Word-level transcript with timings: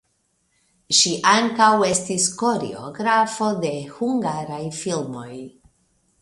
Ŝi 0.99 1.11
ankaŭ 1.31 1.67
estis 1.87 2.25
koreografo 2.39 3.51
de 3.67 3.73
hungaraj 3.99 4.63
filmoj. 4.81 5.29